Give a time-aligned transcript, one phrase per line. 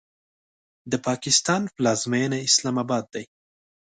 [0.91, 3.23] د پاکستان پلازمینه اسلام آباد ده.